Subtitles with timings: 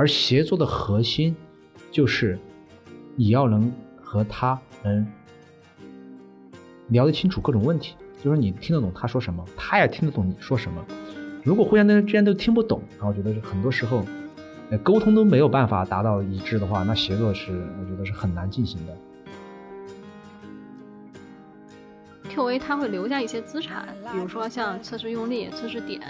[0.00, 1.36] 而协作的核心
[1.90, 2.38] 就是
[3.16, 5.06] 你要能和他能
[6.88, 10.82] 聊得清楚各种问题，就是你听得懂他说什么，他也听得懂你说什么。
[11.44, 14.02] 如果互相之间都听不懂，然后觉得很多时候，
[14.82, 18.96] 沟通都没有办法达到一致的话，那协作是我觉得是很难进行的。
[22.30, 26.00] QA 它会留下一些资产，比如说像测试用例、测试点，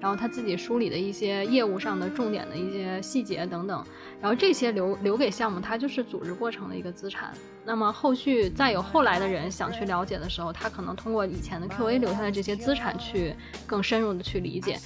[0.00, 3.84] 然后他自己梳理的一些业务上的重点的一些细节等等，
[4.20, 7.32] 然后这些留留给项目，它就是组织过程的一个资产。
[7.64, 13.34] 那么后续再有后来的人想去了解的时候，他可能通过以前的 QA 留下的这些资产去
[13.66, 14.78] 更深入的去理解。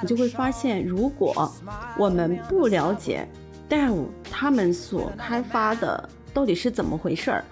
[0.00, 1.52] 你就会发现，如果
[1.98, 3.28] 我们不了解
[3.68, 6.08] Dev 他们所开发的。
[6.34, 7.44] 到底是怎么回事儿？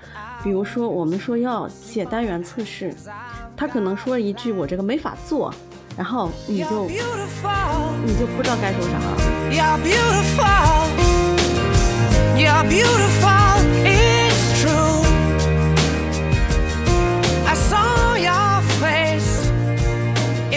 [0.42, 2.94] 比如说，我们说要写单元测试，
[3.60, 5.52] 他可能说一句“我这个没法做”，
[5.94, 6.96] 然后你就你
[8.18, 9.18] 就不知道该说啥了。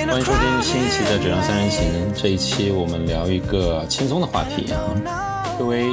[0.07, 1.81] 欢迎收听新一期的《质量三人行》，
[2.21, 5.89] 这一期我们聊一个轻松的话题啊，各位。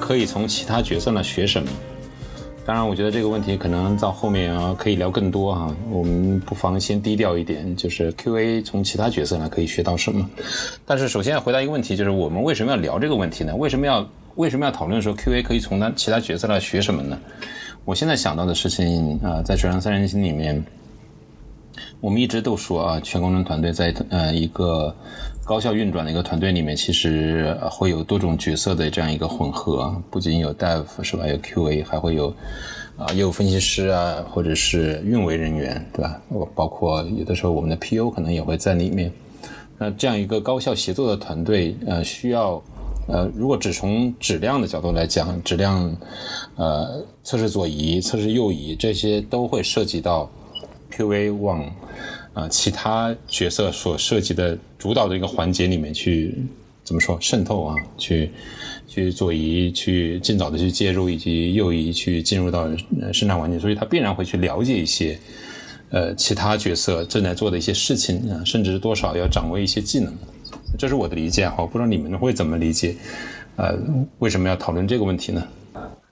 [0.00, 1.68] 可以从其他角色那学什么？
[2.64, 5.74] 当然，我觉得这个问题可能到后面啊可以聊更多哈。
[5.90, 10.30] 我们不妨先低调一点，就是 QA 从其他角色呢可以学到什么？
[10.86, 13.54] 但是首先要回答一个问题，就是我们为什么要聊这个问题呢？
[13.56, 17.18] 为什么要为什么要讨论说 QA 可以从他其他角色来学什么呢？
[17.84, 20.64] 我现在想到的事情啊，在《水上三人行》里面，
[22.00, 24.94] 我们一直都说啊，全功能团队在呃一个。
[25.44, 31.26] 高效运转的一个团队里面，其实会有多种角色的这样一个混合，不仅有 Dev 是吧？
[31.26, 32.32] 有 QA，还会有
[32.96, 36.22] 啊业务分析师啊，或者是运维人员，对吧？
[36.28, 39.12] 我包括有的时候我们的 PO 可能也会在里面。
[39.78, 42.62] 那这样一个高效协作的团队，呃，需要
[43.08, 45.94] 呃，如果只从质量的角度来讲，质量
[46.54, 50.30] 呃测试左移、测试右移这些都会涉及到
[50.92, 51.68] QA 往。
[52.34, 56.34] 啊，其他角色所涉及的主导的一个环节里面去
[56.82, 57.76] 怎么说渗透啊？
[57.98, 58.30] 去
[58.88, 62.68] 去左移，去尽早的去介入，以及右移去进入到
[63.12, 65.18] 生产环境，所以他必然会去了解一些
[65.90, 70.12] 呃其他角色正在做的一些事情啊，甚至多少要掌握一些技能。
[70.78, 72.96] 这是我的理解哈，我不知道你们会怎么理解？
[73.56, 73.78] 呃，
[74.18, 75.46] 为什么要讨论这个问题呢？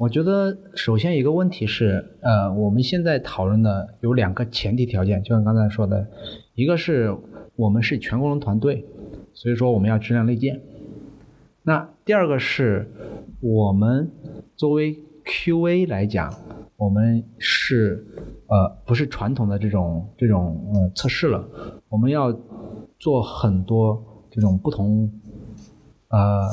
[0.01, 6.07] 我觉得首先一个问题是，呃，我们现在讨论的有两个前提条件，就像刚才说的，
[6.55, 7.15] 一个是
[7.55, 8.87] 我们是全功能团队，
[9.35, 10.59] 所以说我们要质量内建。
[11.63, 12.91] 那第二个是
[13.41, 14.11] 我们
[14.57, 14.97] 作为
[15.27, 16.33] QA 来讲，
[16.79, 18.07] 我们是
[18.47, 21.47] 呃不是传统的这种这种呃测试了，
[21.91, 22.35] 我们要
[22.99, 25.13] 做很多这种不同
[26.09, 26.49] 呃。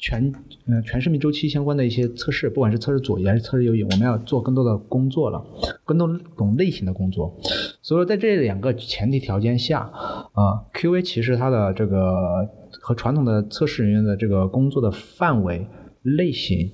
[0.00, 0.32] 全
[0.68, 5.42] 呃全生命周期相关的一些测试，不管是测试左移还是测试右移，我们要做更多的工作了，
[5.84, 6.06] 更多
[6.36, 7.34] 种类型的工作。
[7.80, 12.46] 所以说，在这两个前提条件下，啊，QA 其实它的这个
[12.82, 15.66] 和传统的测试人员的这个工作的范围、
[16.02, 16.70] 类型，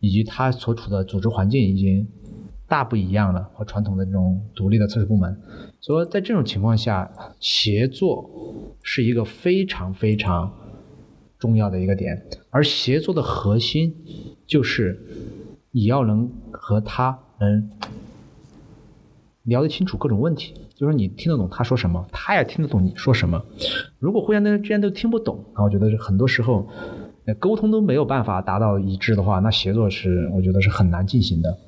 [0.00, 2.08] 以及它所处的组织环境已经
[2.66, 5.38] 大不一样了，和传统的这种独立的测试部门。
[5.80, 8.30] 所以说在这种情况下，协作
[8.82, 10.50] 是一个非常非常。
[11.44, 13.94] 重要的一个点，而协作的核心
[14.46, 14.98] 就是
[15.72, 17.68] 你要能和他能
[19.42, 23.44] 聊得清楚各种问题，就是你听得懂他说什么，他也听得懂你说什么。
[23.98, 26.66] 如果互相之间都听不懂，那我觉得很多时候
[27.38, 31.58] 沟通都没有办法达到一致的话，那协作是我觉得是很难进行的。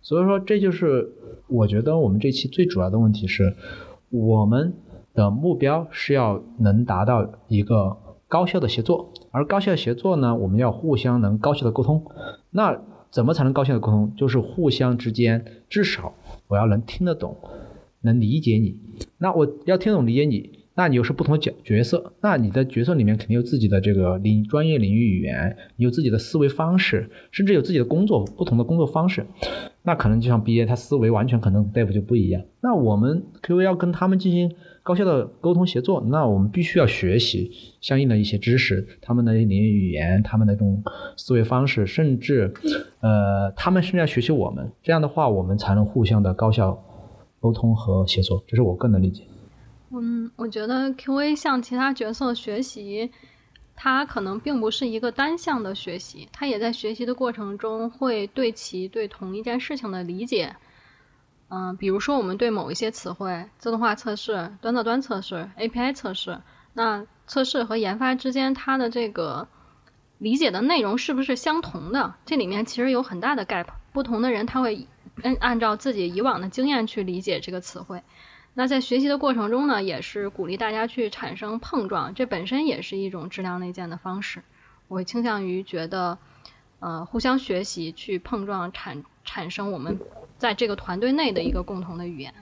[0.00, 1.12] 所以说，这就是
[1.46, 3.54] 我觉得我们这期最主要的问题是，
[4.08, 4.72] 我们
[5.12, 7.98] 的目标是要能达到一个
[8.28, 9.12] 高效的协作。
[9.36, 12.02] 而高效协作呢，我们要互相能高效的沟通。
[12.52, 12.80] 那
[13.10, 14.10] 怎么才能高效的沟通？
[14.16, 16.14] 就是互相之间至少
[16.48, 17.36] 我要能听得懂，
[18.00, 18.80] 能理解你。
[19.18, 29.26] 那我要听懂理解你，那你又是不同角角色，那你的角色里面肯定有自己的这个领专业领域语言，你有自己的思维方式，甚至有自己的工作不同的工作方式。
[29.82, 32.42] 那可能就像 BA，他思维完全可能 Dev 就不一样。
[32.62, 34.52] 那我们 QA 要跟他们进行。
[34.86, 37.50] 高效的沟通协作，那我们必须要学习
[37.80, 40.80] 相应的一些知识，他们的领域语言，他们的这种
[41.16, 42.54] 思维方式，甚至，
[43.00, 46.80] 呃，他们甚至要学习我们，这样的话，我们才能互相的高效
[47.40, 48.40] 沟通和协作。
[48.46, 49.24] 这是我个人的理解。
[49.90, 53.10] 嗯，我觉得 QA 向其他角色学习，
[53.74, 60.54] 它可能并不是一个单向的学习，它也在学习的过程中会对其对同一件事情的理解。
[61.48, 66.40] 嗯，比如说我们对某一些词汇自动化测试、端到端测试、API 测试，
[66.74, 69.46] 那测试和研发之间，它的这个
[70.18, 72.14] 理解的内容是不是相同的？
[72.24, 74.86] 这里面其实有很大的 gap，不同的人他会
[75.22, 78.02] 按按照自己以往的经验去理解这个词汇。
[78.54, 84.42] 那在学习的过程中呢，也是鼓励大家去产生碰撞，这本身也是一种质量内建的方式。
[84.88, 86.16] 我会倾向于觉得，
[86.80, 89.98] 呃，互相学习去碰撞，产产生我们
[90.38, 92.32] 在这个团队内的一个共同的语言。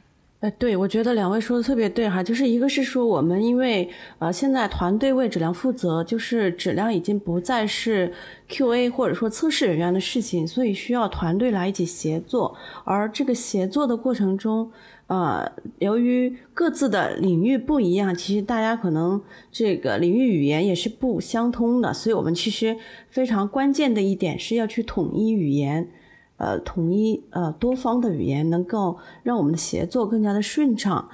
[0.40, 3.88] 呃，对，我觉得两位说的特别对哈，就是一个是说我们因为
[4.18, 8.12] 呃现在团队为质量负责，就是质量已经不再是
[8.50, 12.54] QA 或者说测试人员的事情，所以需要团队来一起协作。
[12.84, 14.70] 而这个协作的过程中，
[15.06, 19.18] 呃，由于各自的领域不一样，其实大家可能
[19.50, 22.76] 这个领域语言也是不相通的，所以我们其实
[23.08, 25.88] 非常关键的一点是要去统一语言。
[26.36, 31.08] 呃，统一呃多方的语言，能够让我们的协作更加的顺畅。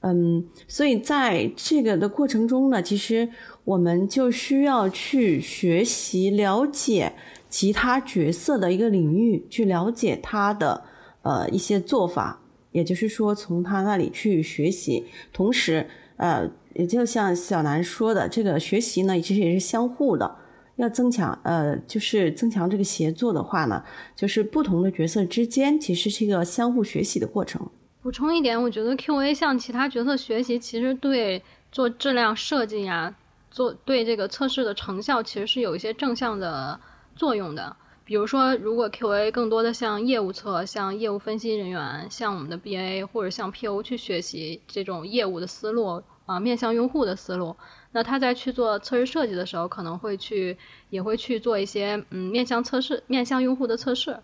[0.00, 3.28] 嗯，所以在这个的过程中呢，其实
[3.64, 7.14] 我们就需要去学习了解
[7.48, 10.82] 其他角色的一个领域，去了解他的
[11.22, 12.42] 呃一些做法，
[12.72, 15.04] 也就是说从他那里去学习。
[15.32, 15.86] 同时，
[16.16, 20.36] 呃，也就像小南说的，这个学习呢，其实也是相互的。
[20.76, 23.84] 要增强，呃，就是增强这个协作的话呢，
[24.16, 27.68] 就是不同的角色之间其实是一个相互学习的过程。
[28.02, 31.42] 补充一点，我觉得 QA 向其他角色学习，其实对
[31.72, 33.14] 做质量设计呀，
[33.50, 36.78] 做对这个测试的成效，其实是有一些正向的
[37.16, 37.74] 作用的。
[38.04, 47.56] 比如说，如果 QA 更多的向业务侧、向业务分析人员、向我们的 BA 或者向 PO 去学习这种业务的思路啊，面向用户的思路。
[47.94, 50.58] 那他在去做测试设计的时候，可能会去
[50.90, 54.18] 也会去做一些嗯面向测试、面向用户的测试。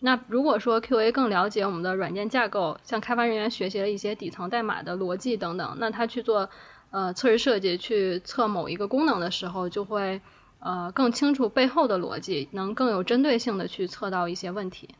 [0.00, 6.46] 那如果说 QA 更了解我们的软件架构，向开发人员学习了一些底层代码的逻辑等等，那他去做
[6.90, 10.20] 呃测试设计、去测某一个功能的时候，就会
[10.58, 14.90] 呃更清楚背后的逻辑，能更有针对性的去测到一些问题。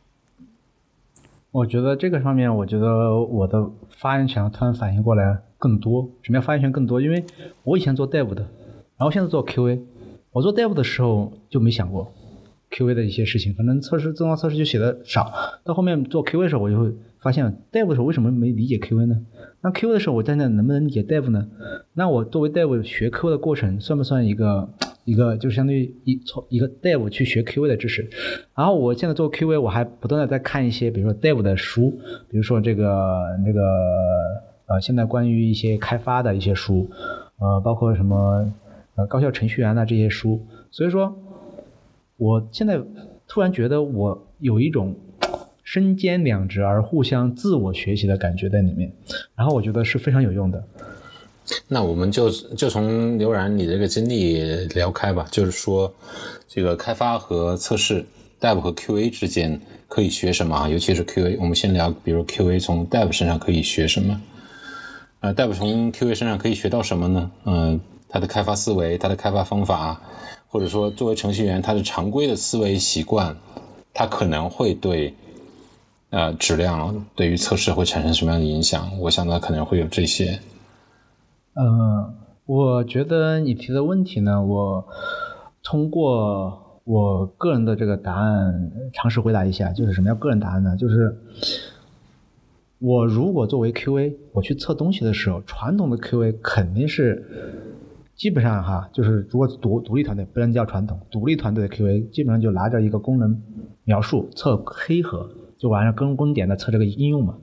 [1.51, 5.37] 我觉得这个方面，我觉得我的发言权突然反应过来。
[5.57, 7.01] 更多什么样发言权更多？
[7.01, 7.23] 因为
[7.63, 8.41] 我以前做 Dev 的，
[8.97, 9.79] 然后现在做 QA。
[10.31, 12.11] 我做 Dev 的时候就没想过
[12.69, 15.31] QA 的一些事情，可能测试自动化测试就写的少。
[15.63, 19.25] 到后面做 QA 的时候，我就会发现 Dev 的时候为什么没理解 QA 呢？
[19.61, 21.47] 那 QA 的时候我在那能不能理解 Dev 呢？
[21.93, 24.69] 那我作为 Dev 学 QA 的过程算不算一个
[25.05, 28.09] 一个就是相当于一从一个 Dev 去学 QA 的知识？
[28.55, 31.91] 然后我现在做 QA，我还不断的在看一些比如说 Dev 的书，
[32.29, 33.61] 比如说这个那个。
[34.67, 36.89] 呃，现在关于一些开发的一些书，
[37.37, 38.51] 呃，包括什么
[38.95, 41.17] 呃高效程序员的这些书，所以说，
[42.17, 42.81] 我现在
[43.27, 44.95] 突然觉得我有一种
[45.63, 48.91] 身兼两职而互相自我学习的感觉在里面，
[49.35, 50.63] 然后我觉得是非常有用的。
[51.67, 55.93] 那我们就就从刘然你这个经历聊开吧，就是说
[56.47, 58.03] 这个开发和测试
[58.41, 60.67] ，Dev 和 QA 之间可以学什么啊？
[60.67, 64.19] 尤其是 QA，我们先聊，比如 QA 从 Dev 身上可以学什么？
[65.25, 67.31] 呃，Dev 从 QA 身上可以学到什么呢？
[67.45, 69.99] 嗯，他的开发思维，他的开发方法，
[70.47, 73.35] 或者说作为程序员，他的常规的思维习惯，
[73.91, 75.15] 他可能会对
[76.11, 78.87] 呃质量对于测试会产生什么样的影响？
[78.99, 80.39] 我想他可能会有这些。
[81.55, 82.13] 嗯，
[82.45, 84.87] 我觉得你提的问题呢，我
[85.63, 90.77] 通过我个人的这个答案尝试回答一下，就是什么叫个人答案呢？
[90.77, 91.19] 就是。
[92.79, 97.25] 我如果作为 QA，我去测东西的时候，传统的 QA 肯定是
[98.15, 103.41] 基本上哈，就是如果独独立团队不能叫传统，独立团队的 QA 基本上就拿着一个功能
[103.85, 107.37] 描述测黑盒，就完了跟跟点的测这个应用嘛。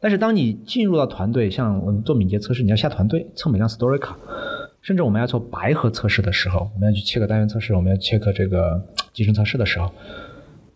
[0.00, 4.18] 但是当你进入到团队，像我们做敏捷测试，你要下团队测每张 story 卡，
[4.82, 9.90] 甚至我们要做白盒测试的时候，我们要去切个单元测试，我们要切个这个集成测试的时候，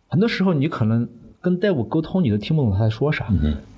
[0.09, 1.09] 很多时候你可能。
[1.40, 3.26] 跟 Dev 沟通，你都听不懂他在说啥。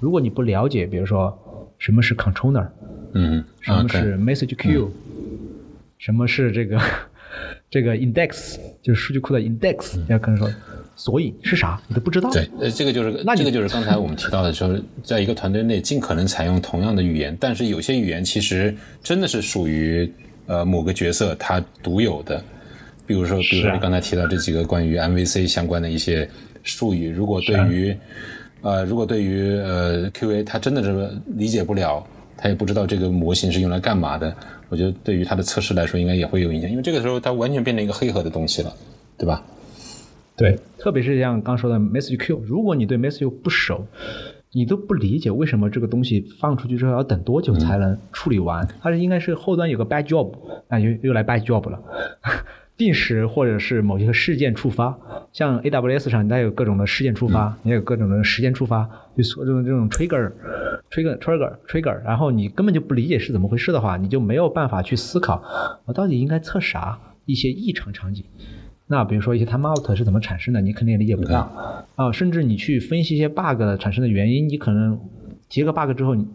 [0.01, 2.67] 如果你不了解，比如说什么是 Controller，
[3.13, 4.89] 嗯，什么是 Message Queue，
[5.99, 6.81] 什么是这个
[7.71, 10.51] 这个 Index，就是数据库的 Index，要可能说，
[10.97, 12.31] 所以是啥，你都不知道。
[12.31, 20.13] 对，呃，这个就是，那这个就是刚才我们提到的，就是在一个团队内尽可能采用同样的语言，但是有些语言其实真的是属于
[20.47, 22.43] 呃某个角色他独有的，
[23.07, 26.29] 比如说，比如说你刚才提到这几个关于 MVC 相关的一些。
[26.63, 27.97] 术语，如果对于，
[28.63, 32.05] 呃，如果对于呃 QA 他真的是理解不了，
[32.37, 34.35] 他也不知道这个模型是用来干嘛的，
[34.69, 38.73] 我觉得对于他的测试来说应该也会有影响，因为这个时候它完全变成一个黑盒的东西了，
[39.17, 39.43] 对吧？
[40.37, 43.87] 对，特别是像刚说的 Message Queue，如果你对 Message 不熟，
[44.51, 48.67] 你都不理解为什么这个东西放出去之后要等多久才能处理完？
[48.81, 50.33] 它是应该是后端有个 bad job，
[50.69, 51.81] 那又又来 bad job 了。
[52.77, 54.97] 定时或者是某一个事件触发，
[55.33, 65.43] 像 AWS 上它有各种的事件触发，也有各种的时间触发，就说这种这种 trigger，trigger，trigger，trigger，然后你根本就不理解是怎么回事的话，你就没有办法去思考
[65.85, 68.25] 我到底应该测啥一些异常场景。
[68.89, 72.13] 那比如说一些 timeout 是怎么产生的，你肯定也理解不到啊。
[72.13, 74.99] 甚至你去分析一些 bug 产生的原因，你可能
[75.53, 76.27] 接个 bug 之后，你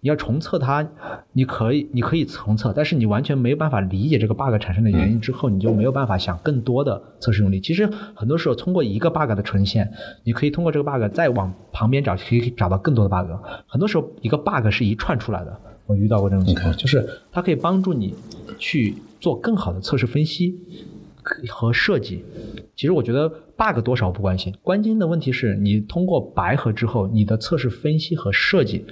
[0.00, 0.84] 你要重测它，
[1.32, 7.60] 你可以你可以重测，但是你完全没有办法理解这个 bug 产生的原因之后，你就没有办法想更多的测试用例。
[7.60, 9.92] 其实很多时候通过一个 bug 的呈现，
[10.24, 13.30] 你可以通过这个 bug 再往旁边找，可以找到更多的 bug。
[13.68, 18.12] 很多时候一个 bug 是一串出来的，我遇到过这种情况，就是它可以帮助你
[18.58, 20.58] 去做更好的测试分析。
[21.48, 22.22] 和设计，
[22.76, 28.84] 其实我觉得 bug 多少不关心，关键的问题是你通过白盒之后，你的测试分析和设计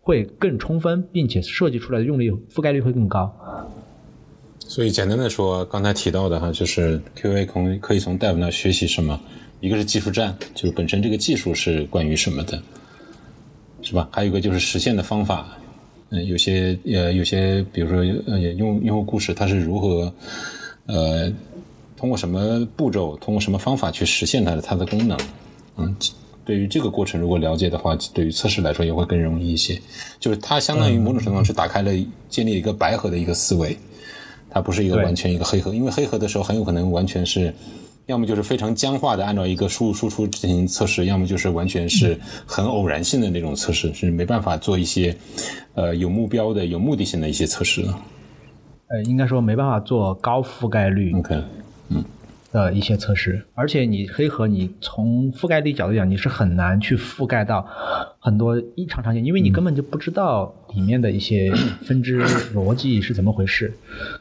[0.00, 3.34] 会更充分，并且设计出来的用力覆盖率会更高。
[4.58, 9.18] 所以简单的说，刚才提到的哈，就是 QA 可可以从 Dev 那学习什么？
[9.60, 12.62] 一个是技术栈，就是本身这个技术是关于什么的，
[13.80, 14.08] 是吧？
[14.12, 15.58] 还有一个就是实现的方法，
[16.10, 20.12] 嗯，有些呃有些，比如说呃用用户故事，它是如何
[20.84, 21.32] 呃。
[21.98, 25.18] 通过什么步骤，通过什么方法去实现它的它的功能？
[25.76, 25.96] 嗯，
[26.44, 29.80] 对于这个过程如果了解的话，对于测试来说也会更容易一些。
[30.20, 31.90] 就是它相当于某种程度上是打开了
[32.28, 33.76] 建立一个白盒的一个思维，
[34.48, 35.74] 它不是一个完全一个黑盒。
[35.74, 37.52] 因为黑盒的时候很有可能完全是，
[38.06, 45.14] 要么就是非常僵化的按照一个输入输出进行测试，要么就是完全是很偶然性的那种测试，是没办法做一些
[45.74, 47.84] 呃有目标的、有目的性的一些测试。
[48.86, 51.12] 呃，应该说没办法做高覆盖率。
[51.14, 51.42] OK。
[52.50, 57.66] 的一些测试，而且你黑盒，你从覆盖率角度讲，你是很难去覆盖到
[58.18, 61.52] 很多异常场景，因为你根本就不知道里面的一些
[61.82, 62.22] 分支
[62.54, 63.72] 逻辑是怎么回事。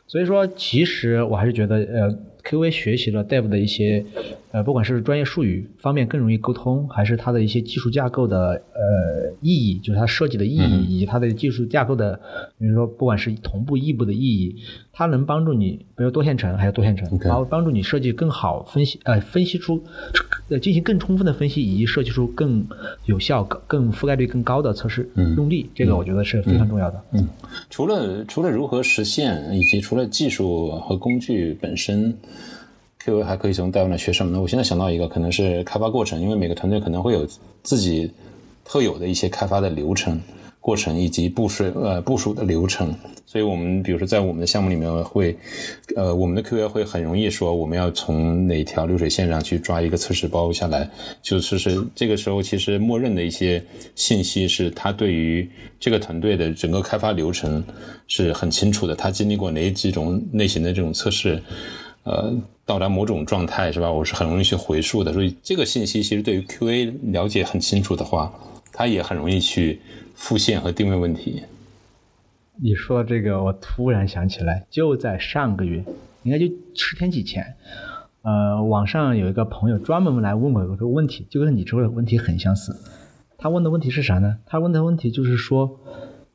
[0.07, 2.17] 所以说，其实我还是觉得，呃。
[2.47, 4.05] QA 学习了 Dev 的一些，
[4.53, 12.17] 呃，不管是专业术语方面更容易沟通，还是它的一些技术架构的呃意义，就是它设计的意义，以及它的技术架构的，
[12.57, 14.55] 比如说不管是同步异步的意义，
[14.97, 19.83] 它能帮助你，比如多线程还有多线程，然后帮助你设计更好分析，呃，分析出，
[20.49, 22.65] 呃，进行更充分的分析，以及设计出更
[23.05, 26.99] 有效、更覆盖率更高的测试用例，这个我觉得是非常重要的。
[27.11, 27.27] 嗯，
[27.69, 32.17] 除了除了如何实现，以及除了技术和工具本身。
[33.05, 34.41] QA 还可以从 Dev 那学什么呢？
[34.41, 37.25] 我现在想到一个，可能是开发过程，因为每个团队可能会有
[37.63, 38.11] 自己
[38.65, 40.19] 特有的一些开发的流程、
[40.67, 42.93] 过程以及部署呃部署的流程。
[43.25, 45.33] 所以我们比如说在我们的项目里面会，
[45.95, 50.89] 呃，我们的 QA 会很容易说我们要从哪条流水线上去抓一个测试包下来，
[51.21, 53.63] 就是是这个时候其实默认的一些
[53.95, 57.63] 信息是他对于这个团队的整个开发流程
[58.09, 61.41] 是很清楚的，他经历过哪几种类型的这种测试。
[62.03, 62.33] 呃，
[62.65, 63.91] 到达某种状态是吧？
[63.91, 68.33] 我是很容易去回溯的，所以这个信息其实对于 QA 了解很清楚的话，
[68.71, 69.77] 他也很容易去
[70.17, 71.43] 复现和定位问题。
[72.59, 75.85] 你说这个，我突然想起来，就在上个月，
[76.23, 77.55] 应该就十天几前，
[78.23, 82.75] 呃，网上有一个朋友专门来问我一个问题，就跟你这个问题很相似。
[83.37, 84.39] 他问的问题是啥呢？
[84.47, 85.79] 他问的问题就是说，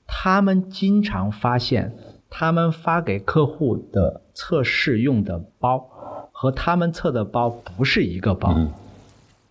[0.07, 1.93] 他们经常发现。
[2.35, 5.87] 他们发给客户的测试用的包
[6.33, 8.57] 和他们测的包不是一个包，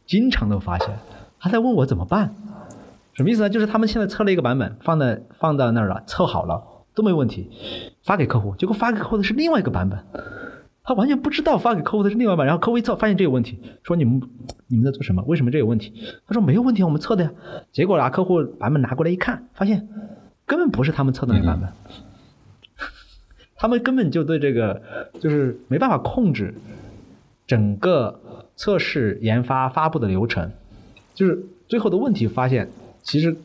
[0.07, 0.89] 经常都发现。
[1.39, 2.33] 他在问我怎么办？
[3.13, 3.49] 什么意思呢？
[3.49, 6.63] 就是他们现在测了一个版本，放在放到那儿了，测好了
[6.93, 7.49] 都没问题，
[8.03, 9.99] 发给客户，结果发给客户的是另外一个版本，
[10.83, 14.21] 他完全不知道发给客户的是另外一版，然后客户一测发现这有问题，说你们
[14.67, 15.23] 你们在做什么？
[15.27, 15.93] 为什么这有问题？
[16.25, 17.31] 他说没有问题，我们测的呀。
[17.71, 19.87] 结果拿客户版本拿过来一看，发现
[20.45, 21.69] 根本不是他们测的那个版本。
[23.57, 24.81] 他们根本就对这个
[25.19, 26.55] 就是没办法控制
[27.45, 28.19] 整个
[28.55, 30.51] 测试、研发、发布的流程，
[31.13, 32.71] 就是最后的问题发现，
[33.03, 33.35] 其实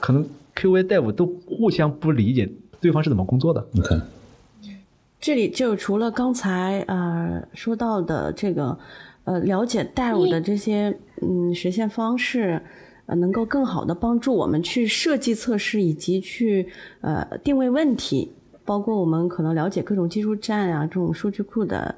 [0.00, 0.24] 可能
[0.54, 3.66] QA、Dev 都互相不理解对方是怎么工作的。
[3.72, 4.00] 你看，
[5.20, 8.78] 这里就除了刚才呃说到的这个
[9.24, 12.60] 呃了解 Dev 的这些嗯实现方式，
[13.06, 16.68] 呃能够更好的帮助我们去设计测试以及去
[17.00, 18.32] 呃定位问题。
[18.64, 21.92] 包括我们可能了解各种技术栈啊，这种数据库的，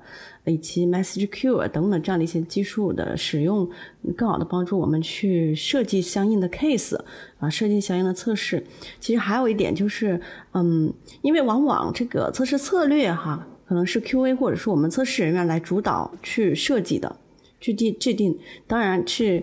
[0.46, 3.68] 以及 message queue 等等这样的一些技术的使用，
[4.16, 6.98] 更好的帮助我们去设计相应的 case
[7.38, 8.62] 啊，设计相应的测试。
[9.00, 10.20] 其实还有一点就是，
[10.52, 17.16] 嗯，因为往往这个测试策略哈，可能是 QA 或者是我们测试人员来主导去设计的，
[17.60, 19.42] 去定制定，当然是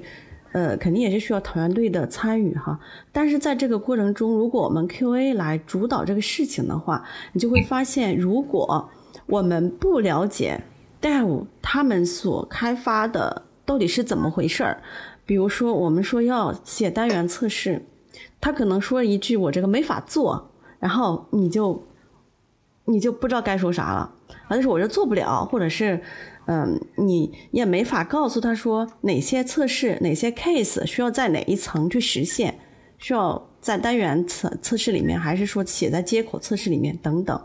[0.51, 2.79] 呃，肯定也是需要团队的参与哈。
[3.11, 7.03] 但是在这个过程中，如果我们 QA 来主导这个事情的话，
[7.33, 8.89] 你就会发现，如果
[9.27, 10.61] 我们不了解
[11.01, 14.81] Dev 他们所开发的到底是怎么回事儿，
[15.25, 17.85] 比如说我们说要写单元测试，
[18.39, 21.83] 他可能说一句我这个没法做，然后你就
[22.85, 24.13] 你就不知道该说啥了，
[24.47, 26.01] 啊，就是我这做不了，或者是。
[26.47, 32.59] 嗯，你也没法告诉他说哪些测试、哪些 case 需要在哪一层去实现，
[32.97, 37.39] 需要在单元测测试里面，还是说写在接口测试里面等等。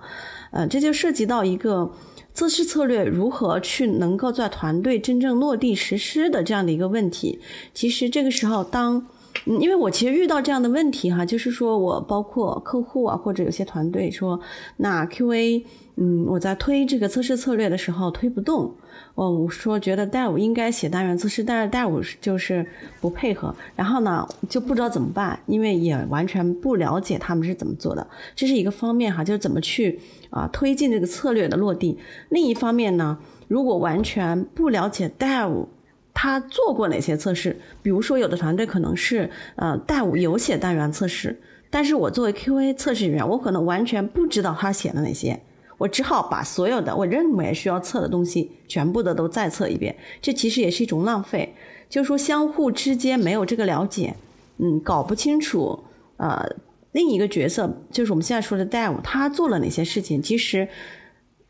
[0.51, 1.93] 嗯，这就涉及到一个
[2.37, 7.41] 测试策略如何去能够在团队真正落地实施的这样的一个问题。
[7.73, 9.07] 其实这个时候，当
[9.47, 14.39] 因为我其实遇到这样的问题哈，就是说我包括客户啊，或者有些团队说，
[14.77, 15.65] 那 QA，
[15.97, 18.75] 嗯，我在推这个测试策略的时候推不动。
[19.15, 22.67] 哦，我说觉得 Dev 应该写单元测试，但是 Dev 就是
[23.01, 29.99] 不配合，然后呢就不知道怎么办，因为也完全不了解他们是怎么做的，这是一个方面哈，就是怎么去
[30.29, 31.99] 啊推进这个策略的落地。
[32.29, 35.67] 另一方面呢，如果完全不了解 Dev
[36.13, 45.41] 他做过哪些测试，比如说有的团队可能是呃 Dev 有写单元测试，但是我作为 QA 测试员，我可能完全不知道他写了哪些。
[45.79, 51.55] 我只好把所有的我认为需要测的东西全部的都再测一遍，这其实也是一种浪费。
[51.89, 54.15] 就是说相互之间没有这个了解，
[54.59, 55.79] 嗯，搞不清楚，
[56.17, 56.57] 呃，
[56.93, 60.69] 另一个角色就是我们现在说的 Dev，他做了哪些事情，其实。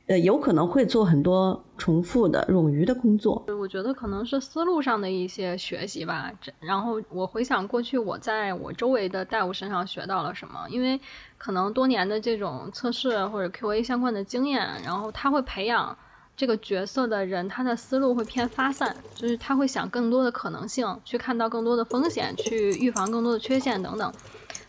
[0.09, 3.45] 呃，有可能会做很多重复的冗余的工作。
[3.59, 6.31] 我觉得可能是思路上的一些学习吧。
[6.61, 10.65] 然后我回想过去，我在我周围的代务身上学到了什么？
[10.71, 11.01] 因为
[11.37, 15.97] 可能多年的这种测试或者 QA 相关的经验，然后他会培养
[16.37, 24.13] 这个角色的人，他的思路会偏发散，就是他会想更多的可能性，去看到更多的风险，去预防更多的缺陷等等。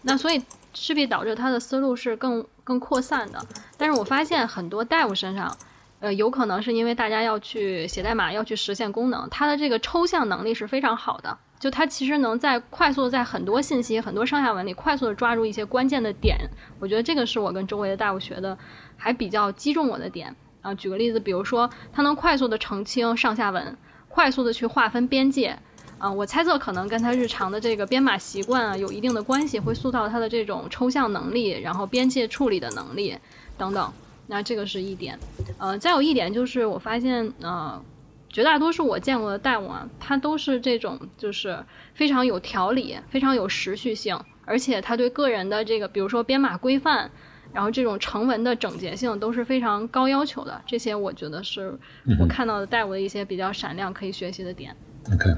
[0.02, 0.42] 那所以。
[0.80, 3.40] 势必导致他的思路是更更扩散的，
[3.78, 5.56] 但是我发现很多 Dev 身上，
[6.02, 16.38] 呃，有可能是因为大家要去写代码，要去实现功能，他的这个抽象能力是非常好的，就他其实能在快速在很多信息、很多上下文里快速的抓住一些关键的点。
[16.78, 18.58] 我觉得这个是我跟周围的大夫学的，
[18.98, 20.74] 还比较击中我的点啊。
[20.74, 23.78] 举个例子，比如说他能快速的澄清上下文，
[24.10, 25.58] 快速的去划分边界。
[25.98, 33.18] 啊，我猜测可能跟他日常的这个编码习惯啊有一定的关系，会塑造他的这种抽象能力，然后边界处理的能力
[33.58, 33.92] 等等。
[34.28, 35.18] 那这个是一点。
[35.58, 37.82] 呃，再有一点就是我发现，呃，
[38.30, 41.58] 绝大多数我见过的代务啊，他都是这种就是
[41.94, 47.10] 非常有条理、非常有时序性，而且他对个人的这个，比如说编码规范，
[47.54, 50.62] 然后这种成文的整洁性都是非常高要求的。
[50.68, 51.74] 这些我觉得是
[52.20, 54.76] 我看到的代务的一些比较闪亮可以学习的点。
[55.12, 55.34] OK。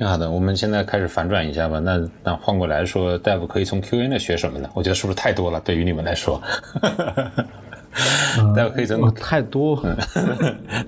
[0.00, 1.78] 挺好的，我们现在开始反转一下吧。
[1.78, 4.66] 那那换过来说，大夫可以从 QA 那学什么呢？
[4.72, 5.60] 我觉得是不是太多了？
[5.60, 6.40] 对于你们来说，
[8.56, 9.76] 大夫可以从太多，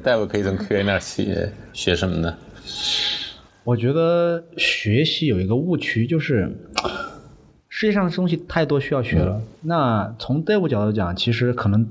[0.03, 2.35] 大夫可以从 QA 那学学什么呢？
[3.65, 6.51] 我觉得学习有一个误区，就是
[7.69, 9.43] 世界上的东西太多需要学了。
[9.61, 11.87] 那从 Dev 角度讲，其实可能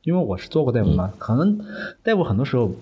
[0.00, 1.60] 因为我是做过 Dev 嘛，可能
[2.02, 2.72] Dev 很多时候。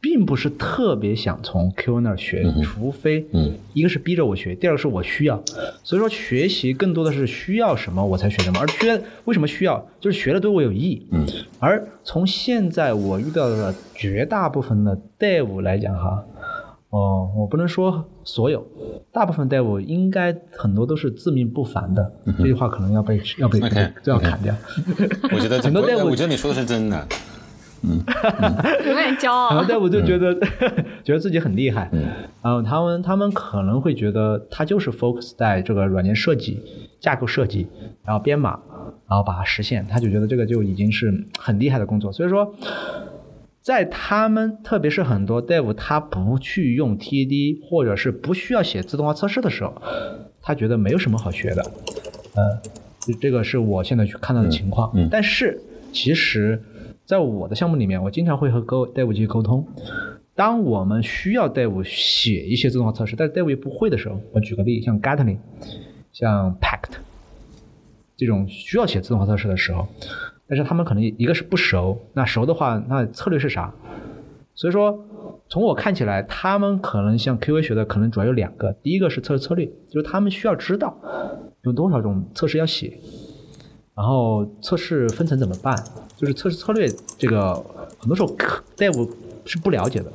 [0.00, 3.26] 并不是特别想从 Q 那儿学，除非，
[3.74, 5.42] 一个是逼着我学，第二个是我需要。
[5.82, 11.06] 所以说学习更多的是需要什么我才学什么，而学为什么需要，就是学了对我有意义。
[11.58, 16.24] 而从现在我遇到的绝大部分的 Dev 来讲哈，
[16.88, 18.66] 哦，我不能说所有，
[19.12, 22.10] 大部分 Dev 应该很多都是自命不凡的。
[22.38, 23.60] 这句话可能要被要被
[24.04, 24.54] 要砍掉。
[25.30, 27.06] 我觉得 很多 Dev，我觉得你说的是真的。
[27.82, 28.02] 嗯，
[28.86, 29.50] 有点骄傲。
[29.50, 30.34] 然后戴夫就觉得
[31.02, 31.88] 觉得自己很厉害。
[31.92, 32.02] 嗯，
[32.42, 36.62] 然后他们他们可能会觉得他就是 focus 在这个软件设计、
[37.00, 37.66] 架构设计，
[38.04, 38.60] 然后编码，
[39.08, 42.12] 然后把它实现，他就觉得这个就已经是很厉害的工作。
[42.12, 42.54] 所以说，
[43.62, 49.74] 在他们特别是很多 dev 他不去用 TAD 或者是不需要写自动化测试的时候，
[50.42, 51.62] 他觉得没有什么好学的。
[52.36, 54.92] 嗯，这个是我现在去看到的情况。
[54.94, 55.58] 嗯，但是
[55.92, 56.62] 其实。
[57.10, 59.66] 在我的项目里面，我经常会和各位 Dev 去沟通。
[60.36, 65.38] 当我们需要 Dev 写一些自动化测试，但是 Dev 不会的时候，我举个例，像 Gatling、
[66.12, 66.98] 像 Pact
[68.16, 69.88] 这种需要写自动化测试的时候，
[70.46, 73.74] 但是他们可能一个是不熟，那熟的话，那策略是啥？
[74.54, 75.04] 所以说，
[75.48, 78.72] 从我看起来，他们可能像 QA 学的，可能主要有两个。
[78.84, 80.96] 第一个是测试策略，就是他们需要知道
[81.62, 83.00] 有多少种测试要写。
[84.00, 85.76] 然后测试分层怎么办？
[86.16, 87.52] 就是测试策略这个，
[87.98, 88.34] 很多时候
[88.74, 89.10] Dev
[89.44, 90.10] 是不了解的。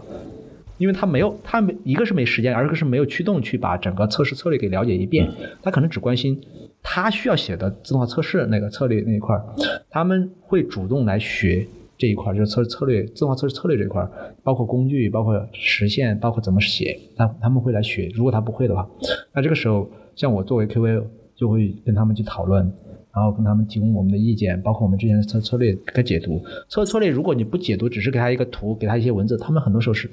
[0.80, 6.42] 因为他没有，他没一个是没时间，二个是没有驱动去把整个测试策略给了解一遍，他可能只关心
[6.82, 9.46] 他需要写的自动化测试那个策略那一块儿，
[9.92, 14.12] 他们会主动来学这一块儿，就是测策略自动化测试策略这一块儿，
[14.44, 18.12] 包括工具，包括实现，包括怎么写，他他们会来学。
[18.16, 18.90] 如果他不会的话，
[19.32, 21.04] 那这个时候像我作为 QA
[21.36, 22.74] 就会跟他们去讨论。
[23.16, 26.44] 然后跟他们提供我们的意见，包括我们之前的策策略给解读。
[26.68, 30.10] 策策略如果你不解读，只是给他一个图，给他一些文字，他们很多时候是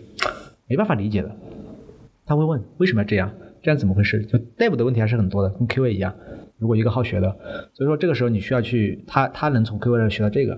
[0.69, 1.31] 没办法理解的。
[2.25, 3.29] 他会问为什么要这样？
[3.61, 4.25] 这样怎么回事？
[4.27, 6.15] 就 Dev 的问题还是很多的，跟 QA 一样。
[6.59, 7.37] 如果一个好学的，
[7.75, 10.55] 所以说这个时候你需要去他他能从 QA 上学到这个，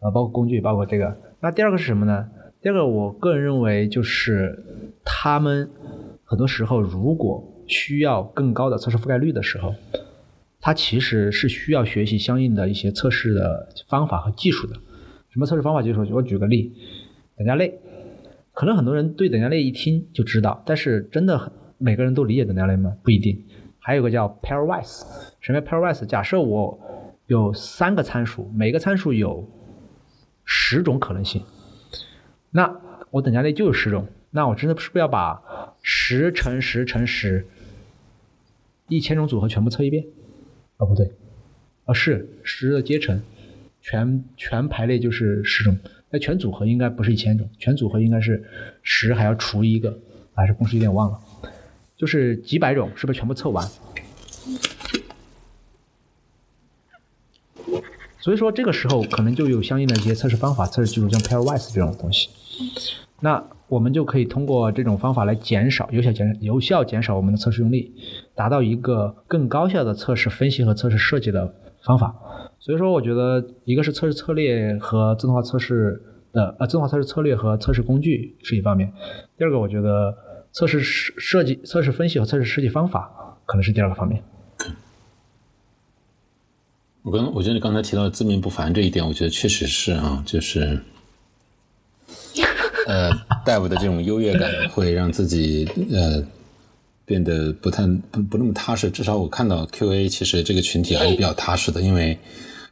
[0.00, 1.16] 啊，包括工具，包括这个。
[1.40, 2.28] 那第二个是什么呢？
[2.60, 4.64] 第二个我个人认为就是
[5.04, 5.70] 他们
[6.24, 9.72] 很多时候如果需要更高的测试覆盖率的时候。
[10.68, 14.74] 它其实是需要学习相应的一些测试的方法和技术的。
[15.30, 16.06] 什么测试方法技术？
[16.12, 16.74] 我举个例，
[17.38, 17.80] 等价类，
[18.52, 22.94] 可能很多人对等价类一听就知道，但是真的很每个人都理解等价类吗？
[23.02, 23.46] 不一定。
[23.78, 25.06] 还有个叫 pairwise，
[25.40, 26.04] 什么叫 pairwise？
[26.04, 26.78] 假设我
[27.28, 29.48] 有三个参数，每个参数有
[30.44, 31.44] 十种可能性，
[32.50, 32.78] 那
[33.10, 35.42] 我等价类就有十种，那我真的是不是要把
[35.80, 37.46] 十乘十乘十
[38.88, 40.04] 一千种组合全部测一遍？
[40.78, 41.10] 哦，不对，
[41.84, 43.20] 啊是十的阶乘，
[43.82, 45.76] 全全排列就是十种，
[46.10, 48.42] 那全组合应该不是一千种，全组合应该是
[48.82, 49.98] 十还要除一个，
[50.34, 51.20] 还是公式有点忘了，
[51.96, 53.68] 就是几百种，是不是全部测完？
[58.20, 62.28] 所以说这个时候可能就有相应的一些测试方法、测试技术，像 pairwise 这种东西，
[63.20, 63.44] 那。
[63.68, 67.92] 我们就可以通过这种方法来减少、有效减、有效减少我们的测试用力，
[68.34, 72.16] 达到一个更高效的测试分析和测试设计的方法。
[72.58, 76.02] 所以说，我觉得一个是测试策略和自动化测试
[76.32, 78.90] 的呃，自动化测试策略和测试工具是一方面。
[79.36, 80.16] 第二个，我觉得
[80.50, 84.22] 测试设计、测试分析和测试设计方法可能是第二个方面。
[87.02, 90.80] 我刚我觉得你刚才提到自命不凡这一点，我觉得确实是啊，就是。
[92.88, 93.10] 呃
[93.44, 96.24] ，Dev 的这种优越感 会让自己呃
[97.04, 98.90] 变得不太不不那么踏实。
[98.90, 102.18] 至少我看到 QA 其实这个群体还是比较踏实的，因为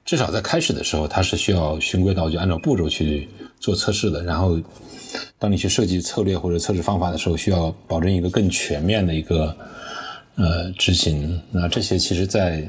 [0.07, 3.29] 至少在开始的时候，它是需要循规蹈矩，按照步骤去
[3.61, 4.23] 做测试的。
[4.23, 4.59] 然后，
[5.39, 9.55] 当你去设计策略或者测试方法的时候，需要保证一个更全面的一个
[10.37, 11.39] 呃执行。
[11.51, 12.67] 那这些其实，在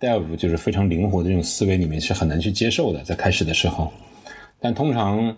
[0.00, 3.92] Dev 就是非常灵活的这种思维里面是很难去接受的，在开始的时候。
[4.58, 5.36] 但通常。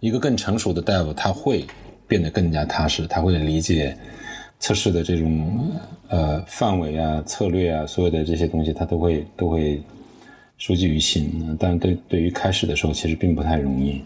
[0.00, 1.66] 一个更成熟的 Dev，他会
[2.08, 3.96] 变得更加踏实，他会理解
[4.58, 5.70] 测试的这种
[6.08, 9.80] 呃范围啊、策略啊，所有的这些东西，他都会都会
[10.56, 11.56] 熟记于心。
[11.60, 14.02] 但对对于开始的时候，其实并不太容易。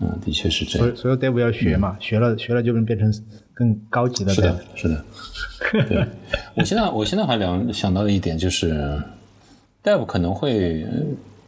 [0.00, 0.88] 嗯，的确是这样。
[0.88, 3.14] 所以，所以 Dev 要学嘛，学了学了就能变成
[3.54, 4.34] 更高级的。
[4.34, 5.04] 是的，是的。
[5.88, 6.04] 对，
[6.56, 9.00] 我现在我现在还想想到的一点就是
[9.84, 10.84] ，Dev 可能会。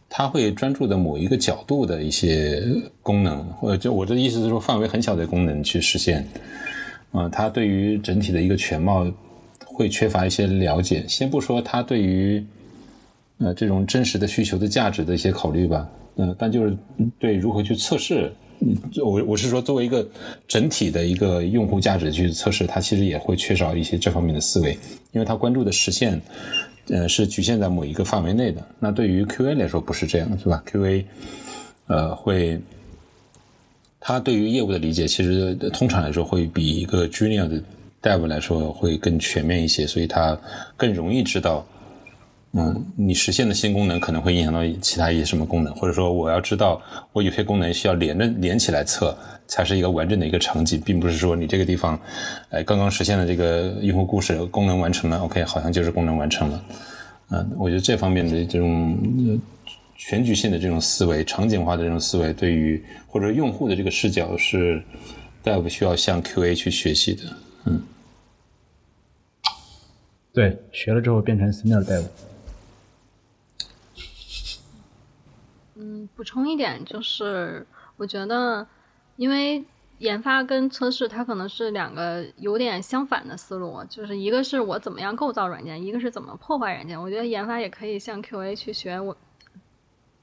[0.09, 2.63] 它会专注的某一个角度的一些
[3.01, 6.27] 功能，或者就我的意思是说，范围很小的功能去实现。
[7.11, 9.05] 啊，它对于整体的一个全貌
[9.65, 11.05] 会缺乏一些了解。
[11.07, 12.43] 先不说它对于
[13.37, 16.75] 呃这种真实的需求的价值的一些考虑吧，嗯，但就是
[17.17, 18.31] 对如何去测试，
[19.03, 20.07] 我我是说作为一个
[20.47, 24.77] 整体的一个用户价值去测试，它其实也会缺少一些这方面的思维，
[25.11, 26.21] 因为它关注的实现。
[26.89, 28.65] 呃，是局限在某一个范围内的。
[28.79, 31.03] 那对于 QA 来说不是这样，是吧？QA，
[31.87, 32.59] 呃，会，
[33.99, 37.61] 他对于业务的理解，其实通常来说会比一个 Junior 的
[38.01, 40.39] Dev 来说会更全面一些，所以他
[40.75, 41.65] 更容易知道。
[42.59, 46.81] 嗯，你实现的新功能可能会影响到其他一些什么功能，或者说我要知道
[47.13, 49.15] 我有些功能需要连着连起来测，
[49.45, 51.99] 才是一个完整的一个场景，并不是说你这个地方，
[52.49, 56.65] 哎，刚刚实现了这个用户故事功能完成了，OK，好像就是功能完成了。
[57.29, 59.39] 嗯，我觉得这方面的这种
[59.95, 64.81] 全局性的这种思维、场景化的这种思维，对于或者用户的这个视角是
[65.43, 67.23] 大夫需要向 QA 去学习的。
[67.65, 67.83] 嗯，
[70.33, 72.07] 对，学了之后变成 Senior 大夫。
[76.17, 78.67] 补充一点，就是我觉得，
[79.17, 79.63] 因为
[79.99, 86.99] 研发跟测试它可能是两个有点相反的思路，就是一个是我怎么样构造软件，一个是怎么破坏软件。
[86.99, 89.15] 我觉得研发也可以向 QA 去学，我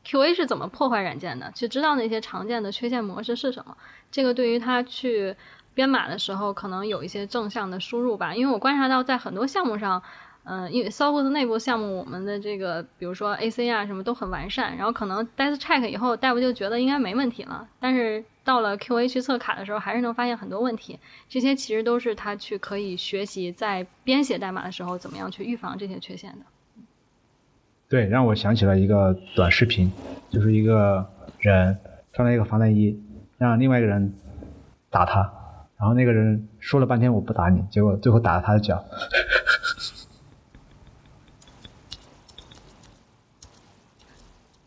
[0.04, 3.76] QA 是怎么破坏软件的，去知道那些常见的缺陷模式是什么。
[4.10, 5.36] 这个对于他去
[5.74, 8.34] 编码的时候，可能有一些正向的输入吧。
[8.34, 10.02] 因为我观察到，在很多项目上。
[10.46, 20.98] 嗯，因为 Sophos 内部项目，我们的这个比如说 AC 啊什么都很完善，然后可能 Desk Check 以后，大夫就觉得应该没问题了，但是到了 QA 去测卡的时候，还是能发现很多问题。
[21.30, 26.38] 这些其实都是他去可以学习在编写代码的时候怎么样去预防这些缺陷的。
[27.88, 29.90] 对，让我想起了一个短视频，
[30.28, 31.06] 就是一个
[31.38, 31.78] 人
[32.12, 33.02] 穿了一个防弹衣，
[33.38, 34.12] 让另外一个人
[34.90, 35.20] 打他，
[35.78, 38.84] 然后那个人说了半天我不打你，结果最后打了他的脚。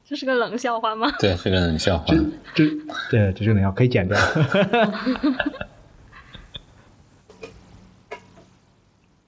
[0.09, 1.11] 这是个冷笑话吗？
[1.19, 2.05] 对，是个冷笑话。
[2.07, 2.15] 这
[2.55, 2.63] 这
[3.11, 4.17] 对，这是冷笑话，可以剪掉。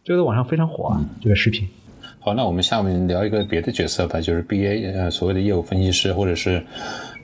[0.05, 1.67] 这个在网上非常火啊，这个视频。
[2.21, 6.63] 好，那我们下面聊一个别的角色吧，就是 BA，呃，所谓的业务分析师，或者是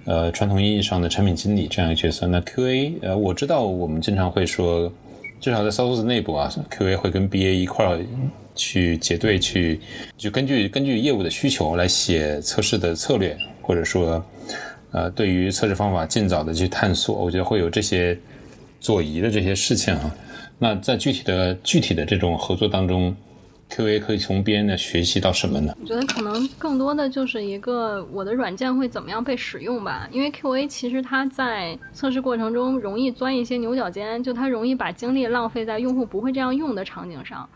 [0.04, 2.28] 呃传统意义上的产品经理这样一个角色。
[2.28, 4.92] 那 QA，呃，我知道我们经常会说，
[5.46, 8.04] 至少在 s o u c e 内部啊，QA 会跟 BA 一块儿。
[8.56, 9.80] 去结对，去
[10.18, 14.26] 就根据根据业务的需求来写测试的策略，或者说，
[14.92, 18.18] 呃，对于测试方法尽早的去探索，我觉得会有这些
[18.80, 20.16] 做移的这些事情啊。
[20.58, 23.16] 那在具体的具体的这种合作当中
[23.70, 25.76] ，QA 可以从别人的学习到什么呢？
[25.82, 37.48] 我觉得可能更多的就是一个我的软件会怎么样被使用吧，因为 QA 其实它在测试过程中容易钻一些牛角尖，就它容易把精力浪费在用户不会这样用的场景上。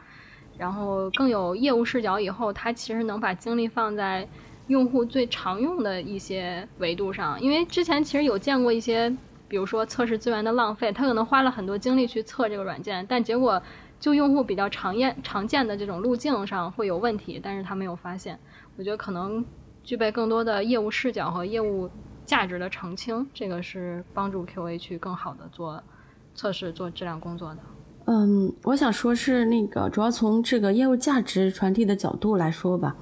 [0.57, 4.27] 然后更有业务视角以后，它其实能把精力放在
[4.67, 7.41] 用户最常用的一些维度上。
[7.41, 9.09] 因为之前其实有见过一些，
[9.47, 13.61] 比如说测试资源的浪费，他可能花了很多精力去测这个软件，但结果
[13.99, 18.39] 就用户比较常见常见的这种路径上会有问题，但是他没有发现。
[18.77, 19.43] 我觉得可能
[19.83, 21.89] 具备更多的业务视角和业务
[22.25, 25.83] 价值的澄清，这个是帮助 QA 去更好的做
[26.33, 27.57] 测试、做质量工作的。
[28.05, 32.95] 嗯，我想说是那个，主要从这个业务价值传递的角度来说吧。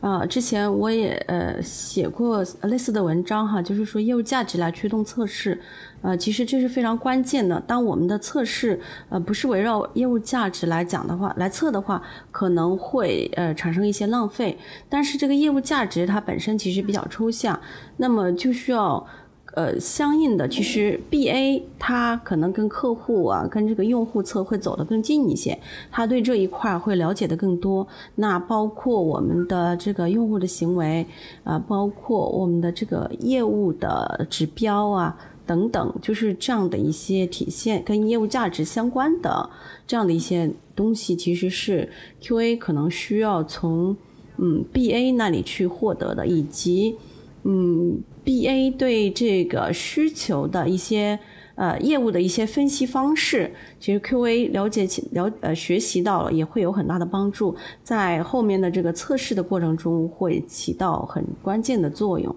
[0.00, 5.60] 啊，之前我也呃写过类似的文章哈，就是说业务价值来驱动测试。
[6.02, 7.58] 呃，其实这是非常关键的。
[7.66, 14.58] 当我们的测试呃不是围绕业务价值来讲的话，来测的话，可能会呃产生一些浪费。
[14.88, 17.58] 但是这个业务价值它本身其实比较抽象，
[17.96, 19.06] 那么就需要。
[19.54, 25.58] 呃，相应的，其实 B A 它可能跟客户啊，跟这个用户侧会走得更近一些，
[25.90, 27.86] 他对这一块会了解的更多。
[28.14, 31.06] 那包括我们的这个用户的行为
[31.44, 35.14] 啊，包括我们的这个业务的指标啊
[35.46, 39.50] 等等，就是这样的一些体现跟业务价值相关的
[39.86, 41.88] 这样的一些东西，其实是
[42.20, 43.96] Q A 可能需要从
[44.38, 46.96] 嗯 B A 那里去获得的，以及
[47.44, 48.02] 嗯。
[48.24, 51.18] B A 对这个需求的一些
[51.56, 62.32] 呃业务的一些分析方式，其实 Q A 了解起了呃学习到了也会有很大的帮助，在后面的这个测试的过程中会起到很关键的作用。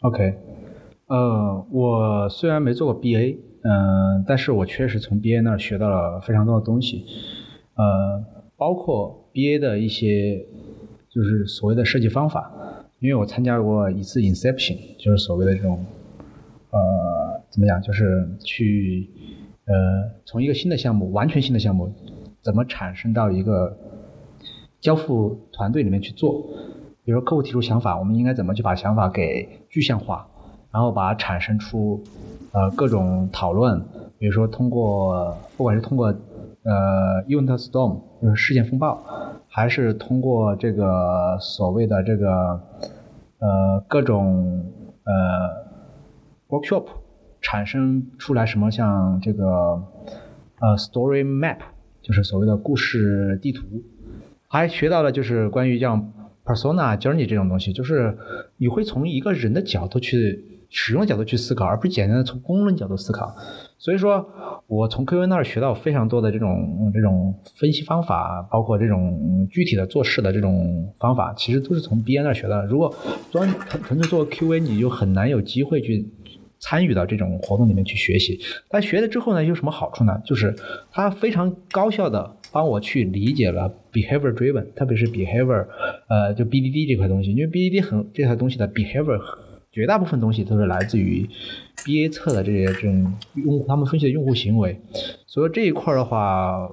[0.00, 0.34] OK，
[1.06, 7.04] 呃，我虽然没做过 B A，嗯，但是我确实从 B A 那儿学到了非常多的东西，
[7.74, 8.24] 呃，
[8.56, 10.46] 包括 B A 的一些
[11.08, 12.52] 就是所谓的设计方法。
[12.98, 15.84] 因为我参加过一次 Inception，就是所谓的这种，
[16.70, 19.10] 呃，怎么讲，就是去，
[19.66, 19.74] 呃，
[20.24, 21.92] 从一个新的项目，完全新的项目，
[22.40, 23.76] 怎么产生到一个
[24.80, 26.42] 交付团队里面去做？
[27.06, 30.26] 比如说客户提出想法，我们应该怎么去把想法给具象化，
[30.72, 32.02] 然后把它产生出，
[32.50, 33.80] 呃，各种讨论，
[34.18, 39.00] 比如说通过，不管是通过，呃 unit storm 就是事件风暴。
[39.48, 42.60] 还是通过这个所谓的这个
[43.38, 44.66] 呃各种
[45.04, 45.64] 呃
[46.48, 46.86] workshop
[47.40, 49.44] 产生出来什么像这个
[50.60, 51.58] 呃 story map，
[52.02, 53.64] 就是所谓的故事地图，
[54.48, 56.12] 还学到了就是关于像
[56.46, 58.16] persona journey 这种东西，就是
[58.56, 60.52] 你会从一个人的角度去。
[60.68, 63.32] 使用角度去思考，而不是简单的从功能角度思考。
[63.78, 64.28] 所以说，
[64.66, 72.66] 我从 QA 那儿学到非常多的这种这种分析方法，包括这种具体的做事的这种方法，其实都是从 BA 那儿学的。
[72.66, 72.92] 如果
[73.30, 76.10] 专纯纯粹做 QA，你就很难有机会去
[76.58, 78.40] 参与到这种活动里面去学习。
[78.68, 80.20] 但学了之后呢，有什么好处呢？
[80.26, 80.54] 就是
[80.90, 85.66] 它非常高效的帮我去理解了 behavior driven，特别是 behavior，
[86.08, 89.20] 呃，就 BDD 这块东西，因为 BDD 很这块东西的 behavior。
[89.72, 91.28] 绝大部分东西都是来自于
[91.84, 94.80] BA 测的这些这种用户，他们分析的用户行为。
[95.26, 96.66] 所以这一块的话，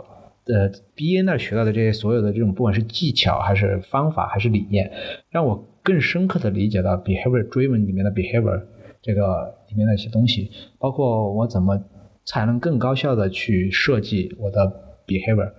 [0.46, 4.90] 呃，BA 那学到的这些所有的这种，不管是技巧还是方法还是理念，
[5.30, 8.62] 让我更深刻的理解到 behavior driven 里面的 behavior
[9.02, 11.84] 这个里面的一些东西，包括我怎么
[12.24, 15.52] 才能更高效的去设计我的 behavior。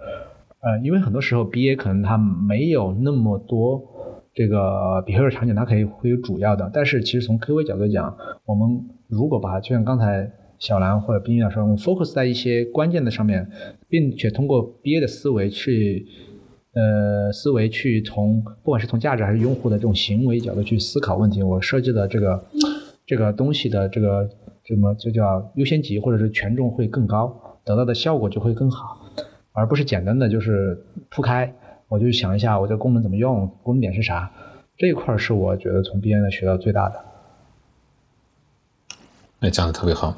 [0.60, 3.82] 呃，因为很多时候 BA 可能它没有那么多
[4.32, 4.58] 这个
[5.06, 6.70] behavior 场景，它可以会有主要的。
[6.72, 13.46] 但是其实从 QA 角度讲，我们如果把就像刚才小兰或者冰冰说，我们 focus 在一些关键的上面，
[13.88, 16.06] 并且通过 BA 的思维去
[16.72, 22.42] 呃思维去从不管是从价值还是用户的这种行为角度去思考问题，我设计的这个
[23.04, 24.26] 这个东西的这个
[24.64, 29.03] 什么就叫优先级或者是权重会更高，得到的效果就会更好。
[29.54, 31.54] 而不是简单的就是铺开，
[31.86, 34.28] 我就想一下我这功能怎么用，功能点是啥，
[34.76, 37.04] 这一块是我觉得从 B N 学到最大的。
[39.38, 40.16] 那讲的特别好。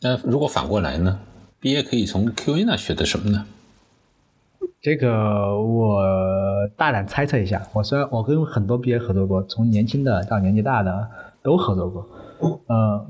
[0.00, 1.20] 那如果反过来呢
[1.60, 3.46] ？B A 可以从 Q A 那学的什么呢？
[4.80, 6.02] 这个我
[6.76, 11.08] 大胆猜测一下，我虽然我跟很多 B A 合作过，从年轻的到年纪大的
[11.40, 13.06] 都合作过，呃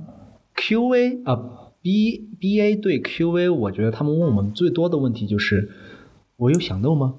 [0.54, 1.64] ，Q A 啊。
[1.88, 5.70] B B A 对 Q A，我觉得他们问我们最多的问题就是：
[6.36, 7.14] 我有想漏吗？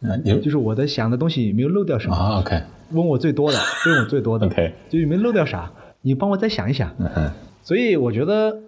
[0.00, 5.70] 啊，有，就是我的想的东西有没有漏掉什么？OK，问我最多的，问我最多的，OK，就有没有漏掉啥？
[6.00, 6.94] 你帮我再想一想。
[6.98, 7.30] 嗯
[7.62, 8.62] 所以我觉得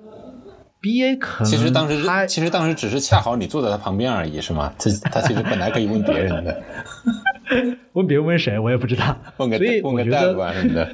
[0.82, 1.96] B A 可能其实当时
[2.28, 4.74] 其实当时只是恰好你坐在他旁边而已，是吗？
[4.78, 6.62] 他他其实本来可以问别人的。
[7.94, 8.58] 问别人问谁？
[8.58, 9.16] 我也不知道。
[9.38, 10.90] 问个问个大夫什么的。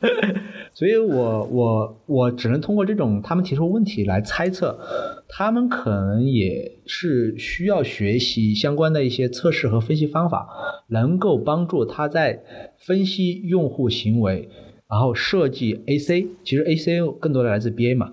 [0.76, 4.78] 所以我我我只能通过这种他们提出问题来猜测，
[5.26, 10.46] 他们可能也是需要学习相关的一些测试和分析方法，
[10.88, 12.42] 能够帮助他在
[12.76, 14.50] 分析用户行为，
[14.86, 16.28] 然后设计 AC。
[16.44, 18.12] 其实 AC 更多的来自 BA 嘛，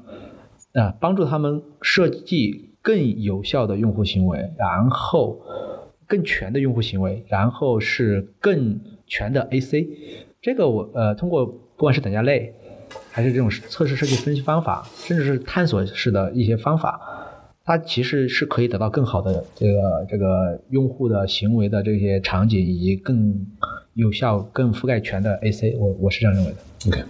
[0.71, 5.37] 啊，帮助他们设计更有效的用户行为，然后
[6.07, 9.85] 更全的用户行为，然后是更全的 AC。
[10.41, 11.59] 这个我呃通过。
[11.83, 12.53] 不管是等价类，
[13.11, 16.97] 还是这种测试设计分析方法，甚至是探索式的一些方法，
[17.65, 23.45] 它其实是可以得到更好的这个这个用户的行为的这些场景，以及更
[23.95, 25.75] 有效、更覆盖全的 AC。
[25.77, 26.57] 我我是这样认为的。
[26.89, 27.03] OK。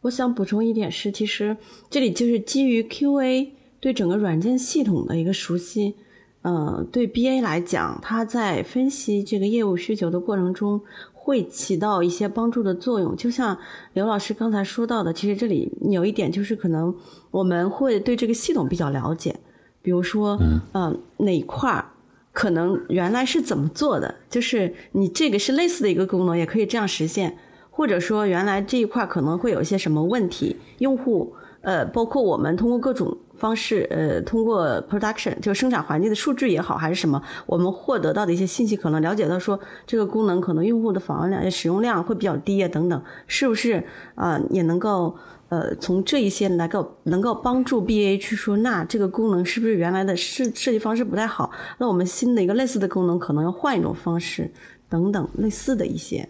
[0.00, 1.54] 我想补充一点是，其实
[1.90, 5.96] 这里就是基于 QA 对整个软件系统的一个熟悉。
[6.44, 10.80] 嗯，对 BA 来讲，他在分析这个业务需求的过程中。
[11.24, 13.56] 会起到一些帮助的作用，就像
[13.92, 16.92] 刘老师刚才说到的，其实这里有一点就是可能
[17.30, 19.36] 我们会对这个系统比较了解，
[19.82, 20.36] 比如说，
[20.74, 21.84] 嗯，哪块儿
[22.32, 27.38] 可能原来是怎么做的，就是你这个是类似的一个功能，也可以这样实现，
[27.70, 33.16] 或者说原来这一块可能会有一些什么问题，用户，呃，包括我们通过各种。
[33.42, 43.82] 方式，呃，通过 production 就生产环境的数据也好，还是什么，我们获得到的一些信息，可能了解到说这个功能可能用户的访问量、使用量会比较低啊，等等，是不是
[44.14, 44.40] 啊？
[44.50, 45.16] 也能够
[45.48, 51.50] 呃从这一些来够能够帮助 BA 去说，那这个功能是不是原来的设设计方式不太好？
[51.78, 54.48] 那我们新的一个类似的功能可能要换一种方式，
[54.88, 56.28] 等等类似的一些。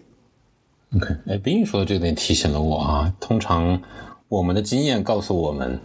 [0.95, 3.79] OK，哎，冰玉说的这点提醒了我啊，通常
[4.29, 5.79] 我们的经验告诉我们。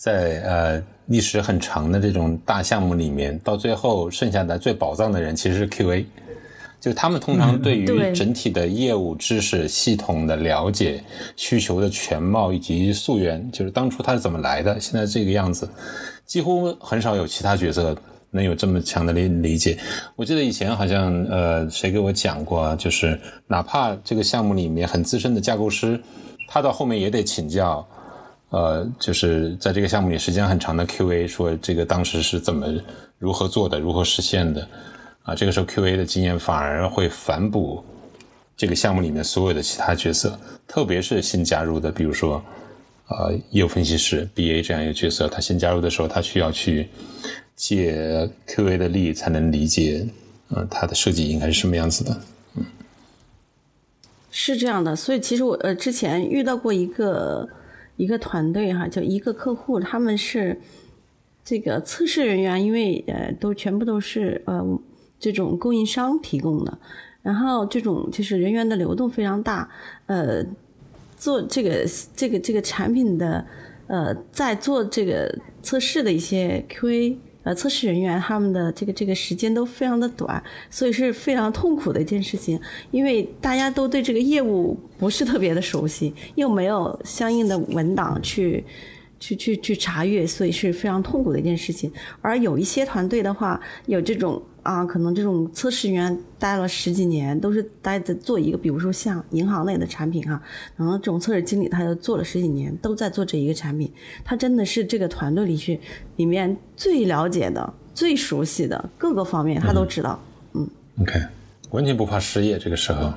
[0.00, 6.06] 在呃历史很长的这种大项目里面，到最后剩下的最宝藏的人其实是 QA，
[6.80, 7.84] 就他们通常对于
[8.14, 11.04] 整体的业务知识系统的了解、
[11.36, 15.68] 需求的全貌以及溯源，就是当初它是怎么来的，现在这个样子，
[16.24, 17.94] 几乎很少有其他角色
[18.30, 19.76] 能有这么强的理理解。
[20.16, 26.00] 我记得以前好像呃谁给我讲过，就是哪怕这个项目里面很资深的架构师，
[26.48, 27.86] 他到后面也得请教。
[28.50, 32.66] 呃，就是在这个项目里时间很长的 QA 说这个当时是怎么
[33.16, 34.66] 如何做的，如何实现的，
[35.22, 37.84] 啊，这个时候 QA 的经验反而会反哺
[38.56, 40.36] 这个项目里面所有的其他角色，
[40.66, 42.42] 特别是新加入的，比如说
[43.06, 46.88] 呃业务分析师 BA 这样一个角色，他新加入的时候，他需要去
[47.54, 50.04] 借 QA 的力才能理解，
[50.48, 52.20] 嗯，他的设计应该是什么样子的，
[52.56, 52.64] 嗯，
[54.32, 57.48] 是这样的，所以其实我呃之前遇到过一个。
[58.00, 60.58] 一个团队哈，就一个客户，他们是
[61.44, 64.80] 这个测试人员，因为呃都全部都是呃
[65.18, 66.78] 这种供应商提供的，
[67.20, 69.68] 然后这种就是人员的流动非常大，
[70.06, 70.42] 呃
[71.18, 71.84] 做这个
[72.16, 73.44] 这个这个产品的
[73.86, 77.18] 呃在做这个测试的一些 QA。
[77.42, 82.60] 呃，测试人员他们的这个这个时间都非常的短，所以是非常痛苦的一件事情，
[82.90, 88.62] 因为大家都对这个业务不是特别的熟悉，又没有相应的文档去
[89.20, 91.92] 去去去查阅，所以是非常痛苦的一件事情。
[92.20, 100.42] 而有一些团队的话，有这种啊，可能这种测试员待了十几年，都是待在做一个，比如说像银行类的产品哈，
[100.76, 103.92] 然后这种测试经理他就做了十几年，都在做这一个产品，
[104.24, 105.78] 他真的是这个团队里去
[106.16, 110.18] 里面最了解的、最熟悉的各个方面，他都知道。
[110.54, 110.68] 嗯
[111.02, 111.20] ，OK，
[111.70, 113.12] 完全不怕失业这个时候。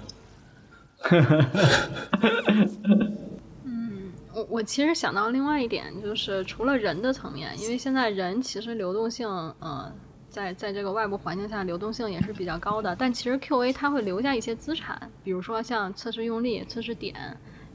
[4.54, 9.92] 我其实想到另外一点，就是除了人的层面，因为现在人其实流动性，呃，
[10.30, 12.96] 在在这个外部环境下流动性也是比较高的。
[12.96, 17.16] 但其实 QA 它会留下一些资产，比如说像测试用例、测试点，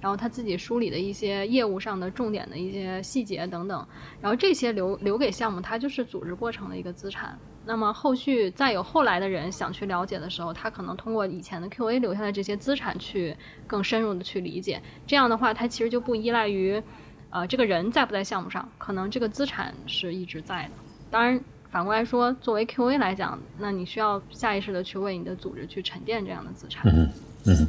[0.01, 3.85] 然后他自己梳理的一些业务上的重点的一些细节等等，
[4.21, 7.37] 然后这些留留给项目，它就是组织过程的一个资产。
[7.69, 14.81] 那么后续再有后来的人想去了解的时候，他可能通过以前的 QA 留下的这些资产去更深入的去理解。
[15.07, 16.83] 这样的话，他其实就不依赖于，
[17.29, 20.71] 呃，这个人在不在项目上，可能这个资产是一直在的。
[21.11, 21.39] 当然，
[21.69, 26.91] 反过来说，作为 QA 来讲，那你需要下意识的去为你的组织去沉淀这样的资产。
[26.91, 27.07] 嗯
[27.45, 27.69] 嗯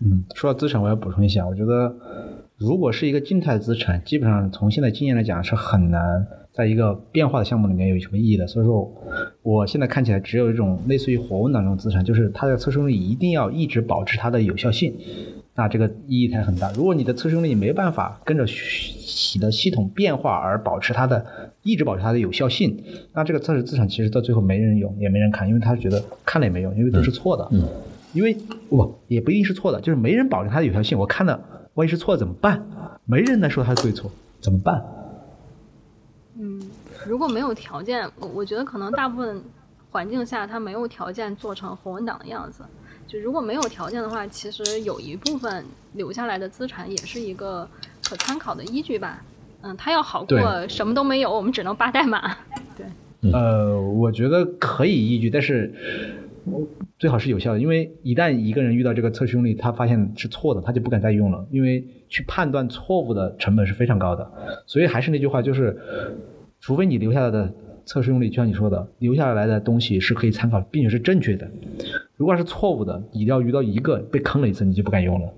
[0.00, 1.94] 嗯，说到资产，我要补充一下，我觉得
[2.56, 6.26] 如果是一个静态资产，基本上从现在经验来讲是很难。
[6.58, 8.44] 在一个变化的项目里面有什么意义的？
[8.44, 8.92] 所以说，
[9.42, 14.92] 我现在看起来只有一种类似于活文档这种资产，就是它的测试用例一定要一直保持它的有效性，
[15.54, 16.72] 那这个意义才很大。
[16.72, 21.24] 如果你的测试用例没办法跟着你的系统变化而保持它的
[21.62, 22.76] 一直保持它的有效性，
[23.14, 27.46] 那这个测试资产其实到最后没人用也没人看，因为他觉得看了也没用，因为都是错的。
[27.52, 27.62] 嗯，
[28.12, 28.36] 因为
[28.68, 30.98] 不也不一定是错的，就是没人保证它的有效性。
[30.98, 31.40] 我看了，
[31.74, 32.60] 万一是错怎么办？
[33.04, 34.82] 没人来说它对错，怎么办？
[37.06, 39.42] 如果没有条件，我我觉得可能大部分
[39.90, 42.62] 环境下，他没有条件做成红文档的样子。
[43.06, 45.64] 就如果没有条件的话，其实有一部分
[45.94, 47.68] 留下来的资产也是一个
[48.04, 49.24] 可参考的依据吧。
[49.62, 52.36] 嗯，它要好过什么都没有，我们只能扒代码。
[52.76, 55.72] 对，呃，我觉得可以依据，但是
[56.98, 64.30] 最好是有效的，因为一旦一个人遇到这个测试用例，他发现是错的，他就不敢再用了，因为去判断错误的成本是非常高的。
[64.66, 65.76] 所以还是那句话，就是。
[66.60, 67.54] 除非你留下来的
[67.84, 71.48] 测试用例，就像你说的，留下来的东西是可以参考，并且是正确的。
[72.16, 75.32] 如果是错误的，你要遇到一个被坑了一次，你就不敢用了。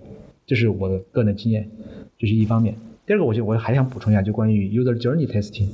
[0.47, 1.69] 这是我的个人经验，
[2.19, 2.75] 这是一方面。
[3.05, 5.69] 第二个，我就我还想补充一下，就关于 user journey testing，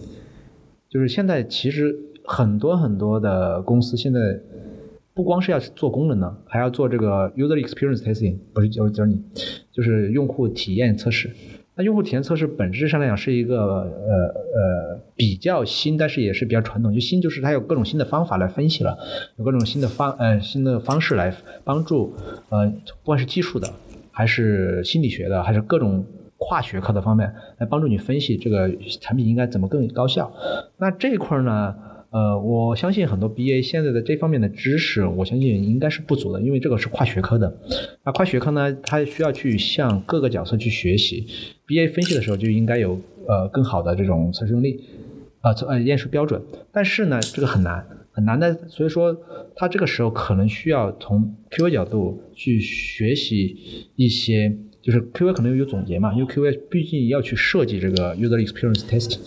[0.90, 4.18] 就是现在其实很多很多的公司现在
[5.16, 9.18] 不光是要做功能的，还要做这个 user experience testing，不是 user journey，
[9.72, 11.30] 就是用户体验测试。
[11.74, 16.92] 那用户体验测试本质上来讲是一个呃呃比较新，但是也是比较传统。
[16.92, 18.98] 就新就是它有各种新的方法来分析了，
[19.38, 22.14] 有各种新的方呃新的方式来帮助
[22.50, 23.72] 呃不管是技术的，
[24.10, 26.04] 还是心理学的，还是各种
[26.36, 30.30] 跨学科的方面来帮助你分析这个产品应该怎么更高效。
[30.76, 31.74] 那这一块呢？
[32.16, 37.54] 呃，我相信很多 BA 现在的这方面的知识，我相信应该是不足的，因为这个是跨学科的。
[38.04, 41.26] 那跨学科呢，它需要去向各个角色去学习。
[41.66, 42.98] BA 分析的时候就应该有
[43.28, 44.80] 呃更好的这种测试用例，
[45.42, 46.40] 呃呃验收标准。
[46.72, 49.14] 但是呢，这个很难很难的，所以说
[49.54, 59.18] 它这个时候可能需要从 QA 角度去学习一些，就是 QA 可能有总结嘛，因为 QA 毕竟要去设计这个 user experience test，。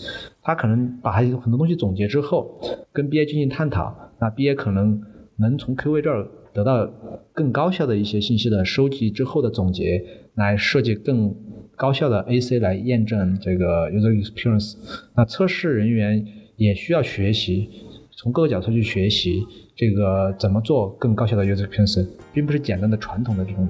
[0.42, 2.58] 他可能把很多东西总结之后，
[2.92, 5.00] 跟 BA 进行探讨，那 BA 可能
[5.36, 6.90] 能从 QA 这儿得到
[7.32, 10.02] 更高效的一些信息的收集之后的总结，
[10.34, 11.34] 来设计更
[11.76, 14.76] 高效的 AC 来验证这个 user experience。
[15.14, 16.26] 那测试人员
[16.56, 17.68] 也需要学习，
[18.10, 19.44] 从各个角度去学习
[19.76, 23.68] 这个怎么做更高效的 user experience，并不是简单的传统的这种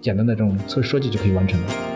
[0.00, 1.95] 简单的这种测设计就可以完成的。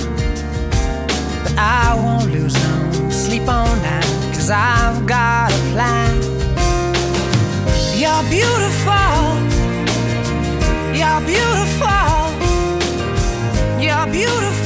[1.43, 6.21] But I won't lose no sleep on that, cause I've got a plan.
[8.01, 9.11] You're beautiful.
[10.99, 12.21] You're beautiful.
[13.79, 14.60] You're beautiful.